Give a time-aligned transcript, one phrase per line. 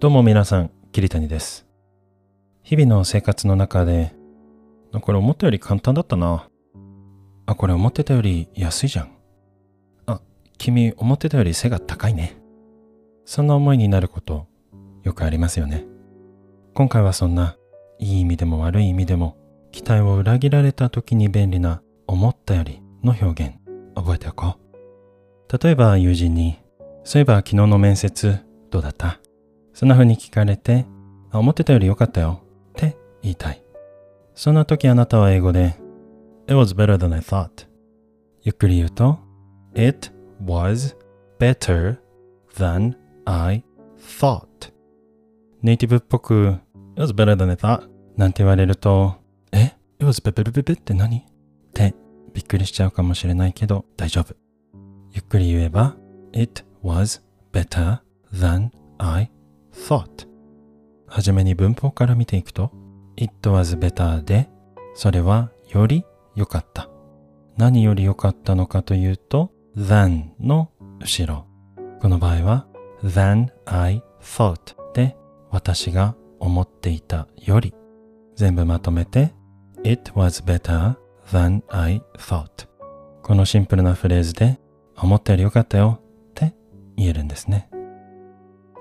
[0.00, 1.66] どうも皆さん、桐谷です。
[2.62, 4.14] 日々の生活の中で、
[5.02, 6.48] これ思ったより簡単だったな。
[7.44, 9.10] あ、これ思ってたより安いじゃん。
[10.06, 10.22] あ、
[10.56, 12.38] 君思ってたより背が高いね。
[13.26, 14.46] そんな思いになること、
[15.02, 15.84] よくありますよね。
[16.72, 17.58] 今回はそんな、
[17.98, 19.36] いい意味でも悪い意味でも、
[19.70, 23.54] 期待を裏切られた時に便利な、思ったよりの表現、
[23.94, 25.58] 覚えておこう。
[25.62, 26.58] 例えば友人に、
[27.04, 28.38] そういえば昨日の面接、
[28.70, 29.19] どうだった？
[29.80, 30.84] そんな風に聞かれて、
[31.30, 33.64] あ思ってたより良かったよって言いたい。
[34.34, 35.74] そんな時あなたは英語で、
[36.48, 37.66] It was better than I thought.
[38.42, 39.18] ゆっくり言うと、
[39.74, 40.12] It
[40.44, 40.94] was
[41.38, 41.96] better
[42.54, 43.64] than I
[43.98, 44.44] thought.
[45.62, 46.58] ネイティブっぽく、
[46.96, 47.88] It was better than I thought.
[48.18, 49.14] なんて言われると、
[49.50, 51.22] え ?It was better better って何っ
[51.72, 51.94] て
[52.34, 54.36] びっくりしちゃうかもしれないけど大丈夫。
[55.12, 55.96] ゆっくり言えば、
[56.34, 58.68] It was better than
[58.98, 59.39] I thought.
[61.06, 62.70] はじめに文法から見ていくと、
[63.16, 64.48] It was better で、
[64.94, 66.04] それはより
[66.34, 66.88] 良かった。
[67.56, 71.46] 何より良かったのかというと、than の後ろ。
[72.00, 72.66] この場合は、
[73.02, 75.16] than I thought で、
[75.50, 77.74] 私が思っていたより。
[78.36, 79.34] 全部まとめて、
[79.84, 80.94] It was better
[81.30, 82.68] than I thought.
[83.22, 84.58] このシンプルなフレーズで、
[84.96, 86.54] 思ったより良かったよって
[86.96, 87.68] 言えるんですね。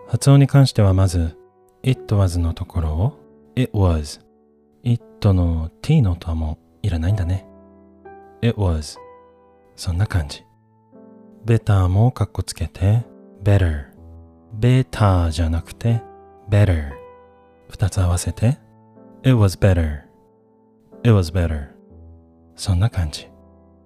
[0.10, 1.38] 発音に関してはまず、
[1.84, 3.20] it was のところを
[3.56, 4.20] it was。
[4.84, 7.46] it の t の音はもういらないんだね。
[8.42, 8.98] it was。
[9.76, 10.44] そんな感じ。
[11.46, 13.06] better もカッコつけて
[13.44, 13.86] better。
[14.60, 16.02] better じゃなくて
[16.50, 16.92] better。
[17.70, 18.58] 二つ合わせて
[19.22, 20.02] it was better。
[21.04, 21.68] it was better。
[22.56, 23.28] そんな感じ。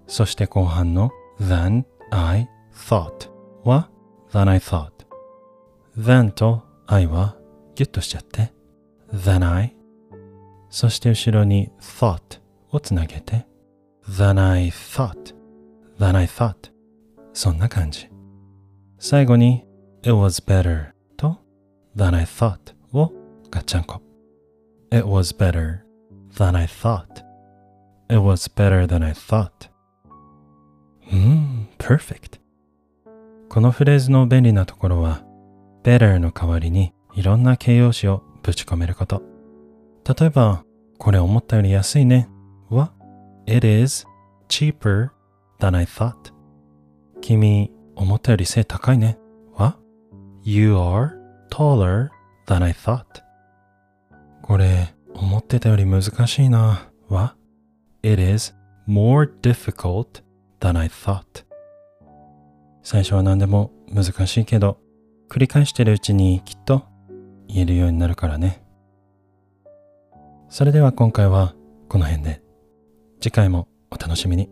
[0.07, 3.29] そして後半の than I thought
[3.65, 3.89] は
[4.31, 4.92] than I thought。
[5.97, 7.35] Than と I は
[7.75, 8.51] ギュッとしちゃって
[9.13, 9.75] than I
[10.69, 12.39] そして後ろに thought
[12.71, 13.45] をつなげて
[14.09, 15.35] than I thought
[15.99, 16.71] than I thought
[17.33, 18.09] そんな感じ
[18.97, 19.65] 最後に
[20.01, 21.37] it was better と
[21.95, 23.11] than I thought を
[23.51, 24.01] ガッチャンコ
[24.91, 25.79] it was better
[26.35, 27.05] than I thought
[28.09, 29.69] it was better than I thought
[31.11, 32.39] うん perfect
[33.49, 35.23] このフレーズの便利なところは
[35.83, 39.21] better の代わりにいろんな形容詞をぶち込めること。
[40.17, 40.63] 例えば、
[40.97, 42.29] これ思ったより安いね
[42.69, 42.93] は
[43.45, 44.05] It is
[44.47, 45.09] cheaper
[45.59, 46.15] than I thought.
[47.21, 49.17] 君、思ったより背高いね
[49.53, 49.77] は
[50.43, 51.11] You are
[51.49, 52.09] taller
[52.47, 53.05] than I thought.
[54.41, 57.35] これ、思ってたより難しいなは
[58.01, 58.53] It is
[58.87, 60.23] more difficult
[60.59, 61.45] than I thought.
[62.81, 64.77] 最初は何でも難しいけど、
[65.33, 66.83] 繰り返してるうちにきっと
[67.47, 68.63] 言えるようになるからね。
[70.47, 71.55] それでは今回は
[71.89, 72.43] この辺で。
[73.19, 74.51] 次回もお楽しみに。